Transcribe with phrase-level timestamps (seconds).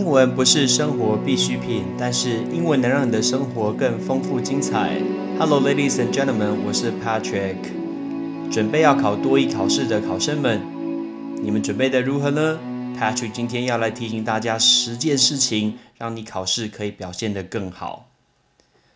[0.00, 4.98] 英文不是生活必需品，但是英文能让你的生活更丰富精彩。
[5.38, 7.58] Hello, ladies and gentlemen，我是 Patrick。
[8.50, 10.58] 准备要考多一考试的考生们，
[11.42, 12.58] 你们准备的如何呢
[12.98, 18.08] ？Patrick 今天要来提醒大家十件事情，让你考试可以表现得更好。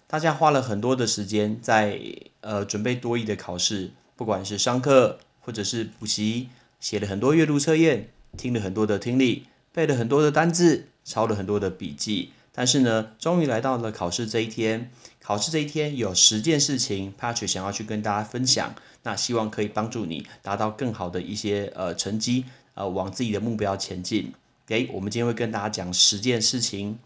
[0.06, 2.00] 大家花了很多的时间在
[2.40, 6.48] 呃准备多一的考试，不管是上课或者是补习，
[6.80, 8.08] 写了很多阅读测验，
[8.38, 9.44] 听了很多的听力。
[9.74, 14.88] 背了很多的单字，抄了很多的笔记，但是呢，终于来到了考试这一天。
[15.20, 24.32] 考试这一天有十件事情，Patrick 想要去跟大家分享，那希望可以帮助你达到更好的一些呃成绩，呃，往自己的目标前进。
[24.68, 27.00] 诶，我们今天会跟大家讲十件事情。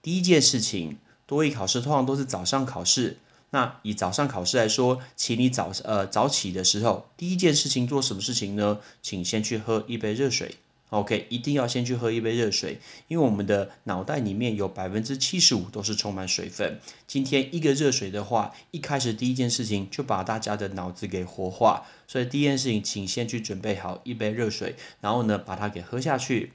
[0.00, 3.18] 第一件事情，多一考试通常都是早上考试，
[3.50, 8.78] 那以早上考试来说，请你早呃早起的时候，第一件事情做什么事情呢？
[9.02, 10.54] 请先去喝一杯热水。
[10.90, 16.78] OK，一定要先去喝一杯热水，因为我们的脑袋里面有百分之七十五都是充满水分。
[17.08, 26.52] 今天一个热水的话，一开始第一件事情就把大家的脑子给活化，所以第一件事情，请先去准备好一杯热水，然后呢把它给喝下去。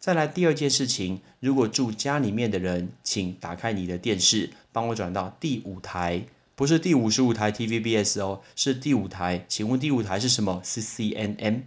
[0.00, 6.24] 再来第二件事情，如果住家里面的人，请打开你的电视，帮我转到第五台，
[6.56, 9.44] 不是第五十五台 TVBS 哦，是第五台。
[9.46, 10.60] 请问第五台是什么？
[10.64, 11.60] 是 CNN。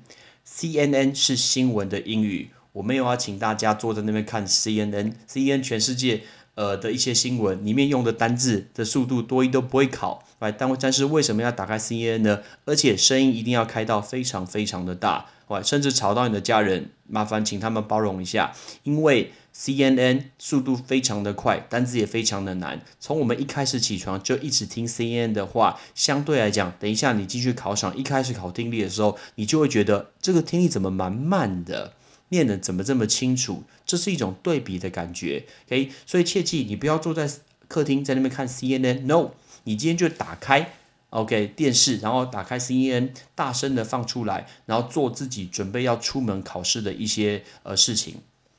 [0.47, 6.23] CNN 是新闻的英语，我没有要请大家坐在那边看 CNN，CNN 全世界
[6.55, 12.39] 呃的一些新闻里面用的单字的速度多一都不会考，来，但但是为什么要打开 CNN 呢？
[12.65, 19.31] 而且声音一定要开到非常非常的大，哇，甚至吵到你的家人，麻烦请他们包容一下，因为。
[19.55, 22.81] CNN 速度非常的快，单字也非常的难。
[22.99, 31.93] 从我们一开始起床就一直听 CNN 的话，相对来讲，等一下你进去考场，一开始考听力的时候，你就会觉得这个听力怎么蛮慢的，
[32.29, 33.63] 念的怎么这么清楚？
[33.85, 35.45] 这是一种对比的感觉。
[35.67, 37.29] OK，所以切记你不要坐在
[37.67, 39.31] 客厅在那边看 CNN，No，
[39.65, 40.73] 你今天就打开
[41.11, 48.15] OK 电视，然后打开 CNN，大声的放出来，然后做自己准备要出门考试的一些呃事情。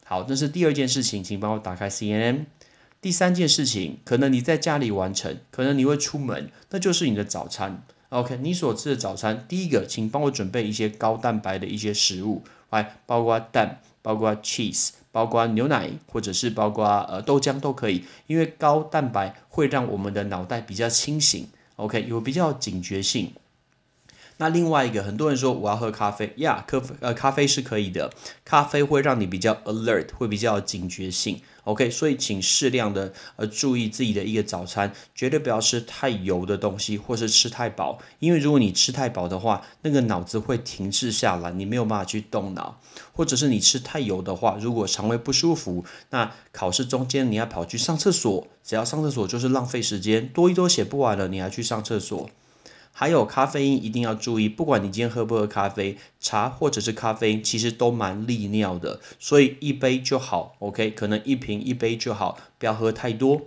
[0.06, 2.44] 好，这是第二件事情，请帮我打开 CNN。
[3.00, 7.82] 第三件事情，可能你在家里完成，可能你会出门，那就是你的早餐。
[8.10, 23.32] OK，你所吃的早餐，第一个，请帮我准备一些高蛋白的一些食物，来，包括蛋，包括 cheese，包括牛奶，或者是包括呃豆浆都可以，因为高蛋白会让我们的脑袋比较清醒，OK，有比较警觉性。
[24.36, 26.32] 那另外一个，很多人说我要喝咖啡。
[26.38, 28.10] 呀，咖啡呃咖啡是可以的，
[28.44, 42.80] 咖啡会让你比较 alert，会比较警觉性，OK，所以请适量的呃注意自己的一个早餐，绝对不要吃太油的东西，或是吃太饱，因为如果你吃太饱的话，那个脑子会停滞下来，你没有办法去动脑，
[43.12, 52.28] 或者是你吃太油的话，如果肠胃不舒服，那考试中间你要跑去上厕所，只要上厕所就是浪费时间，多一多写不完了，你还去上厕所。
[52.96, 63.42] 还有咖啡因一定要注意，不管你今天喝不喝咖啡，茶或者是咖啡因，其实都蛮利尿的，所以一杯就好，OK，可能一瓶一杯就好，不要喝太多。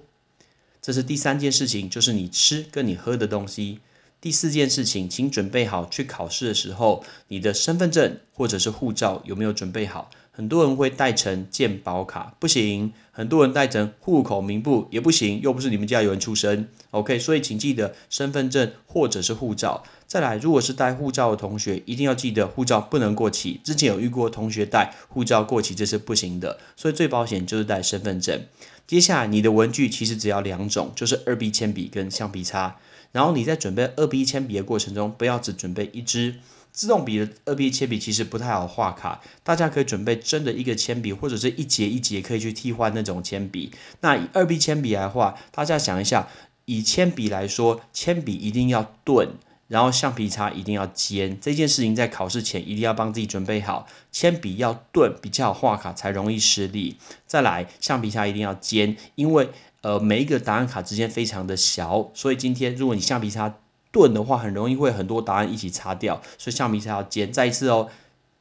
[0.81, 3.79] 这是第三件事情，就是你吃跟你喝的东西。
[4.19, 10.09] 第四件事情，请准备好去考试的时候，你的身份证或者是护照有没有准备好？
[10.37, 16.67] 很多人会带成健保卡，不行；很多人带成户口名簿也不行，又不是你们家有人出生。
[16.91, 19.83] OK，所以请记得身份证或者是护照。
[20.05, 23.59] 再来，如果是带护照的同学，一定要记得护照不能过期。
[23.63, 26.59] 之前有遇过同学带护照过期，这是不行的。
[26.75, 28.39] 所以最保险就是带身份证。
[28.85, 32.75] 接下来，你的文具其实只要两种，就是二 B 铅笔跟橡皮擦。
[33.11, 36.35] 然后你在准备二 B 铅笔的过程中，不要只准备一支
[36.71, 39.21] 自动笔的二 B 铅笔，其实不太好画卡。
[39.43, 43.71] 大家可以准备真的一个铅笔，或者是一节一节可以去替换那种铅笔。
[44.01, 46.27] 那以二 B 铅笔来画，大家想一下，
[46.65, 49.29] 以铅笔来说，铅笔一定要钝，
[49.67, 51.39] 然后橡皮擦一定要尖。
[51.39, 56.97] 这件事情在考试前一定要帮自己准备好，铅笔要钝，比较好画卡才容易失利。
[57.25, 59.49] 再来，橡皮擦一定要尖，因为。
[59.81, 63.55] 呃，每一个答案卡之间非常的小，所以今天如果你橡皮擦
[63.91, 67.31] 钝的话，很容易会很多答案一起擦掉，所以橡皮擦要尖。
[67.31, 67.89] 再一次哦，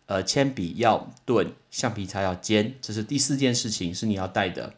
[0.07, 4.75] 呃，铅笔要钝，橡皮擦要尖，这是第四件事情是你要带的。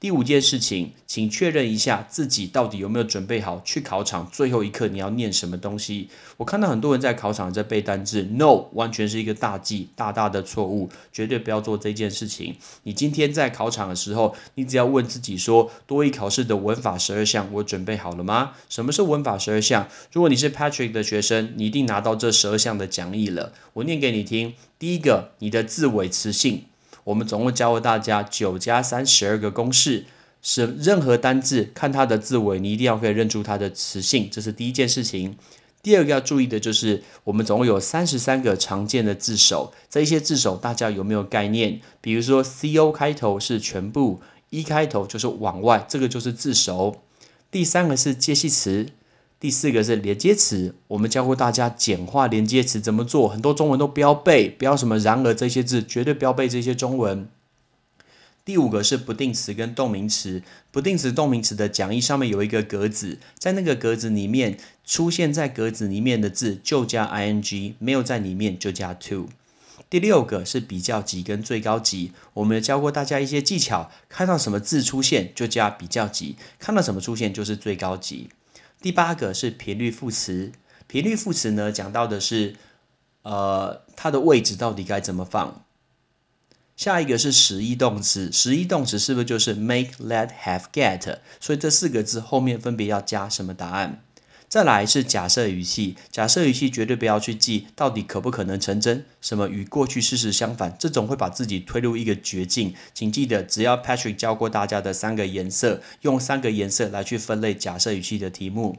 [0.00, 6.08] 第五件事情，请确认一下自己到底有没有准备好去考场最后一刻你要念什么东西。
[6.36, 12.54] 我看到很多人在考场在背单字，no，完全是一个大忌，大大的错误，绝对不要做这件事情。
[12.84, 18.52] 你今天在考场的时候，你只要问自己说，多一考试的文法十二项，我准备好了吗？
[18.68, 19.88] 什么是文法十二项？
[20.12, 23.52] 如果你是 Patrick 的学生，你一定拿到这十二项的讲义了。
[23.72, 24.54] 我念给你听。
[24.78, 26.66] 第一个，你的字尾词性。
[27.08, 30.04] 我们总共教过大家九加三十二个公式，
[30.42, 35.38] 是任何单字看它的字尾，你一定要可以认出它的词性，这是第一件事情。
[35.82, 41.80] 第二个要注意的就是，我们总共有三十三个常见的字首，这一些字首大家有没有概念？
[42.02, 44.20] 比如说 C O 开头是全部
[44.50, 47.00] ，E 开头就是往外，这个就是字首。
[47.50, 48.86] 第三个是介系词，
[49.40, 50.74] 第四个是连接词。
[50.88, 57.28] 我们教过大家简化连接词怎么做，很多中文都不要背，不要什么然而这些字，绝对不要背这些中文。
[58.44, 60.42] 第五个是不定词跟动名词。
[60.72, 69.28] 不定词、动名词的讲义上面有一个格子，在那个格子里面出现在格子里面的字就加 ing，没有在里面就加 to。
[69.90, 78.28] 第六个是比较级跟最高级，我们教过大家一些技巧，看到什么字出现就加比较级，看到什么出现就是最高级。
[78.80, 80.52] 第八个是频率副词，
[80.86, 82.54] 频率副词呢讲到的是，
[83.22, 85.64] 呃，它的位置到底该怎么放。
[86.76, 91.18] 下一个是实义动词，实义动词是不是就是 make、let、have、get？
[91.40, 94.04] 所以这四个字后面分别要加什么答案？
[94.48, 102.72] 再来是假设语气，假设语气绝对不要去记到底可不可能成真，什么与过去事实相反，这种会把自己推入一个绝境。
[102.94, 108.78] 请记得，只要 Patrick 教过大家的三个颜色，用三个颜色来去分类假设语气的题目。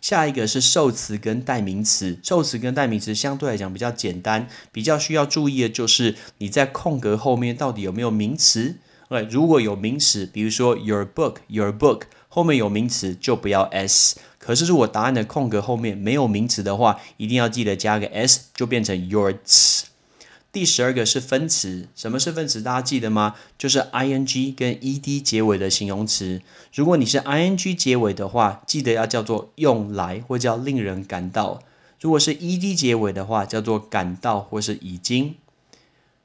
[0.00, 8.76] 下一个是受词跟代名词，受词跟代名词相对来讲比较简单，比较需要注意的就是你在空格后面到底有没有名词。
[9.08, 14.18] 对，如果有名词，比如说 your book your book 后面有名词就不要 s。
[14.46, 19.82] 可是如果答案的空格后面没有名词的话，一定要记得加个 s，就变成 yours。
[20.52, 22.62] 第十二个是分词，什么是分词？
[22.62, 23.34] 大家记得吗？
[23.58, 26.40] 就是 i n g 跟 e d 结尾的形容词。
[26.72, 31.58] 如果你是 i n g 结尾的话，记得要叫做用来或叫令人感到；
[32.00, 35.34] 如果是 e d 结尾的话，叫做感到或是已经。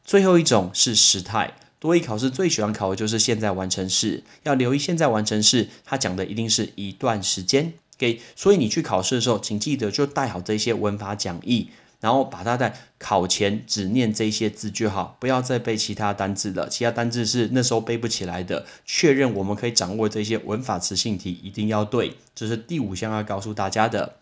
[0.06, 7.74] 最后一种是时态，多一考试最喜欢考的就是现在完成式，要留意现在完成式，它讲的一定是一段时间。
[8.02, 11.70] 给，所以你去考试的时候，请记得就带好这些文法讲义。
[12.02, 16.68] 然后把它在考前只念这些字就好，不要再背其他单字了。
[16.68, 18.66] 其他单字是那时候背不起来的。
[18.88, 22.16] 确认我们可以掌握这些文法词性题，一定要对。
[22.34, 24.16] 这是第五项要告诉大家的。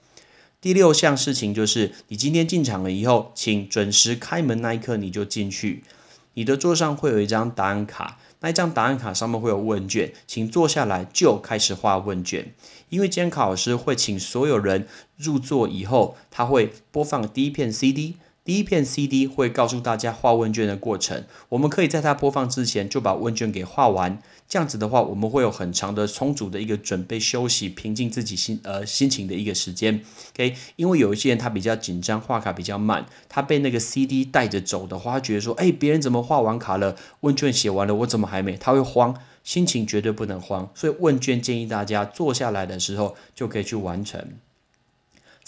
[0.60, 5.86] 第六项事情就是，你今天进场了以后，请准时开门那一刻你就进去。
[6.34, 8.20] 你的桌上会有一张答案卡。
[8.42, 12.54] 那一张答案卡上面会有问卷，请坐下来就开始画问卷。
[12.90, 14.88] 因为监考老师会请所有人
[15.18, 18.16] 入座以后，他会播放第一片 CD。
[18.50, 24.20] 第一片 CD 会告诉大家画问卷的过程，我们可以在它播放之前就把问卷给画完。
[24.48, 30.02] 这样子的话，我们会有很长的、充足的一个准备、休息、平静自己心呃心情的一个时间。
[30.34, 38.58] OK，因为有一些人他比较紧张，画卡比较慢，他被那个 CD 带着走的话，他觉得说，哎，别人怎么画完卡了，问卷写完了，我怎么还没？
[38.58, 40.72] 他会慌，心情绝对不能慌。
[40.74, 44.40] 所以问卷建议大家坐下来的时候就可以去完成。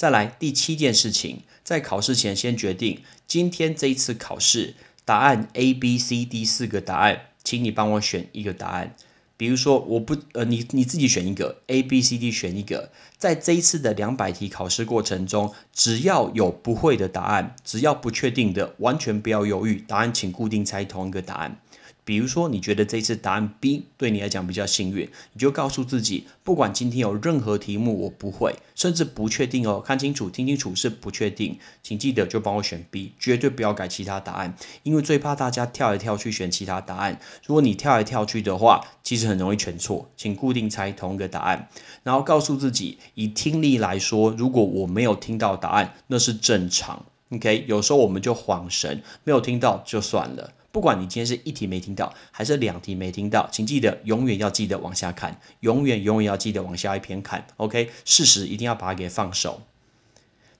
[0.01, 4.73] 再来第七件事情，在考试前先决定今天这一次考试
[5.05, 8.95] 答案 A、B、C、D 四个答案，请你帮我选一个答案。
[9.37, 12.91] 比如说，我不呃，你你自己选一个 A、B、C、D 选一个。
[13.19, 21.61] 在这一次的两百题考试过程中，只要有不会的答案，只要不确定的，完全不要犹豫，答案请固定猜同一个答案。
[22.03, 37.19] 比如说，你觉得这次答案 B 对你来讲比较幸运，你就告诉自己，不管今天有任何题目我不会，甚至不确定哦，看清楚、听清楚是不确定，请记得就帮我选 B，绝对不要改其他答案，因为最怕大家跳来跳去选其他答案。
[37.45, 41.69] 如果你跳来跳去的话，其实很容易选错，请固定猜同一个答案，
[42.03, 47.05] 然后告诉自己，以听力来说，如果我没有听到答案，那是正常。
[47.29, 50.51] OK，有时候我们就恍神，没有听到就算了。
[50.71, 57.45] 不管你今天是一题没听到，还是两题没听到，请记得永远要记得往下看，永远永远要记得往下一篇看。
[57.57, 59.61] OK，事实一定要把它给放手。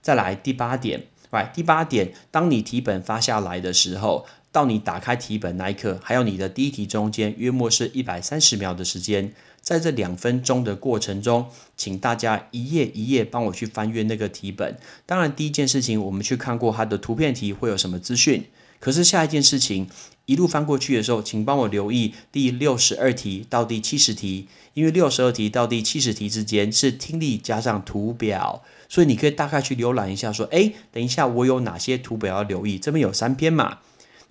[0.02, 14.76] 再来第八点来第八点，当你题本发下来的时候，到你打开题本那一刻，还有你的第一题中间约莫是一百三十秒的时间，在这两分钟的过程中，请大家一页一页帮我去翻阅那个题本。
[15.06, 18.44] 当然，第一件事情，我们去看过它的图片题会有什么资讯。
[18.82, 19.88] 可是下一件事情
[20.26, 32.76] 一路翻过去的时候，请帮我留意第六十二题到第七十题，因为六十二题到第七十题之间是听力加上图表，所以你可以大概去浏览一下，说，哎，等一下我有哪些图表要留意？
[32.76, 33.78] 这边有三篇嘛，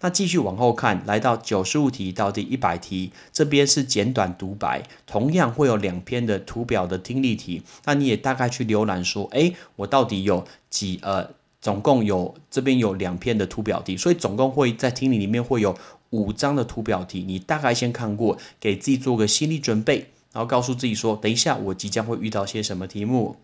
[0.01, 11.29] 那继续往后看，来到九十五题到第一百题，这边是简短独白，同样会有两篇的图表的听力题，那你也大概去浏览说，哎，我到底有几呃？
[11.61, 15.77] 总共有这边有两篇的图表题，所以总共会在听力里面会有
[16.09, 23.37] 五张的图表题，你大概先看过，给自己做个心理准备，然后告诉自己说，等一下我即将会遇到些什么题目。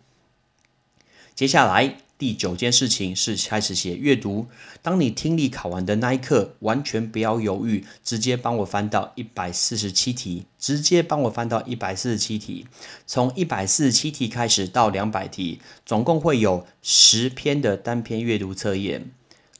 [1.34, 2.07] 接下来。
[2.18, 4.48] 第九件事情是开始写阅读。
[4.82, 12.66] 当你听力考完的那一刻，完全不要犹豫，直接帮我翻到一百四十七题，直接帮我翻到一百四十七题。
[13.06, 19.12] 从一百四十七题开始到两百题，总共会有十篇的单篇阅读测验，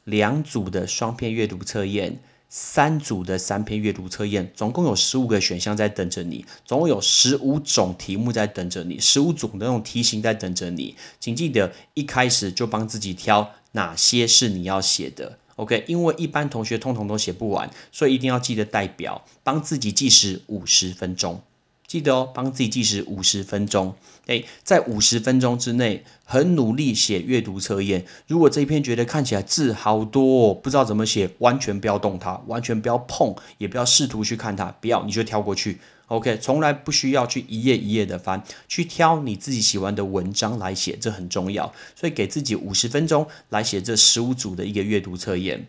[0.03, 2.19] 两组的双篇阅读测验。
[2.49, 10.97] 三组的三篇阅读测验，总共有十五个选项在等着你，总共有十五种题目在等着你，十五种的那种题型在等着你。
[11.21, 15.85] 请记得一开始就帮自己挑哪些是你要写的，OK？
[15.87, 21.43] 因为一般同学通通都写不完，所以一定要记得代表帮自己计时五十分钟。
[21.89, 23.95] 记得哦，帮自己计时五十分钟。
[24.27, 28.05] 诶，在五十分钟之内，很努力写阅读测验。
[28.27, 35.79] 如果这一篇觉得看起来字好多，不知道怎么写，完全不要动它，完全不要碰，也不要试图去看它，不要你就跳过去。
[36.09, 41.73] OK，从来不需要去一页一页的翻，去挑你自己喜欢的文章来写，这很重要。
[41.97, 45.67] 所以给自己五十分钟来写这十五组的一个阅读测验。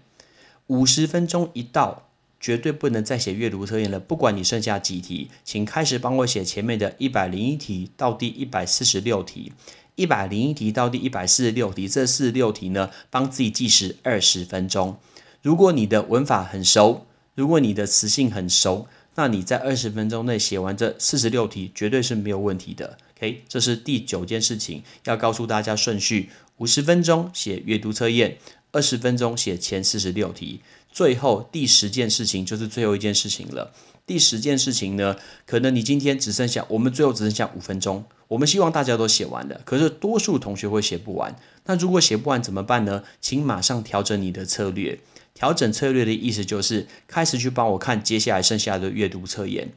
[0.67, 2.08] 五十分钟一到。
[2.39, 3.99] 绝对不能再写阅读测验了。
[3.99, 9.51] 不管你剩下几题，请开始帮我写前面的一百零一题到第一百四十六题。
[9.95, 14.97] 一百零一题到第一百四十六题，这四十六题呢，帮自己计时二十分钟。
[15.41, 17.05] 如果你的文法很熟，
[17.35, 22.97] 如果你的词性很熟，那你在二十分钟内写完这四十六题，绝对是没有问题的。
[23.17, 26.29] OK，这是第九件事情要告诉大家顺序：
[26.59, 28.37] 五十分钟写阅读测验，
[28.71, 30.61] 二十分钟写前四十六题。
[30.91, 33.73] 最后第十件事情就是最后一件事情了。
[34.05, 35.15] 第十件事情呢，
[35.45, 38.05] 可能你今天只剩下，我们最后只剩下五分钟。
[38.27, 41.35] 我们希望大家都写完了，可是多数同学会写不完。
[41.65, 43.03] 那如果写不完怎么办呢？
[43.21, 44.99] 请马上调整你的策略。
[45.35, 49.71] 调整策略的意思就是开始去帮我看接下来剩下的阅读测验。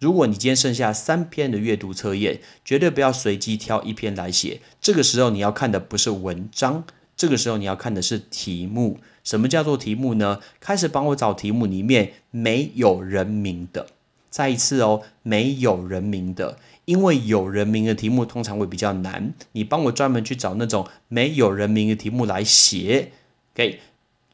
[0.00, 4.60] 如果你今天剩下三篇的阅读测验，绝对不要随机挑一篇来写。
[4.80, 6.84] 这个时候你要看的不是文章，
[7.16, 8.98] 这个时候你要看的是题目。
[9.22, 10.40] 什么叫做题目呢？
[10.60, 13.86] 开始帮我找题目里面没有人名的。
[14.28, 19.32] 再一次哦，没有人名的，因为有人名的题目通常会比较难。
[19.52, 23.12] 你帮我专门去找那种没有人名的题目来写
[23.54, 23.78] ，，OK。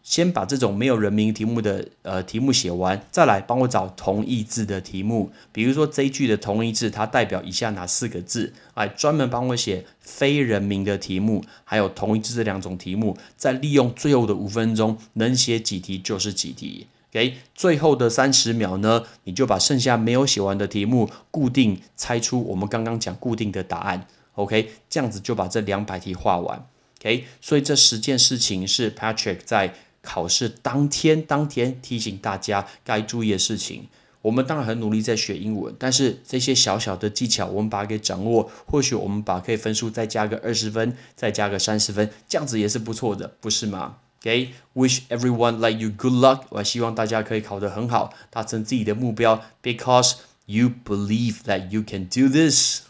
[0.03, 5.31] 先把这种没有人名题目的呃题目写完，再来帮我找同义字的题目。
[5.53, 8.53] 比如说这一句的同义字，它代表以下哪四个字？
[8.75, 13.17] 哎，专门帮我写非人名的题目，还有同义字这两种题目。
[13.37, 16.87] 再利用最后的五分钟，能写几题就是几题。
[17.13, 24.07] OK，最后的三十秒呢，你就把剩下没有写完的题目固定猜出我们刚刚讲固定的答案。
[24.35, 26.65] OK，这样子就把这两百题画完。
[27.01, 29.75] OK，所以这十件事情是 Patrick 在。
[30.03, 33.89] 考试当天，当天提醒大家该注意的事情。
[34.23, 46.43] 我们当然很努力在学英文，但是这些小小的技巧，我们把它给掌握，或许我们把可以分数再加个二十分，再加个三十分，这样子也是不错的，不是吗？OK，wish everyone like you good luck。
[46.51, 52.83] 我希望大家可以考得很好，达成自己的目标，because you believe that you can do this。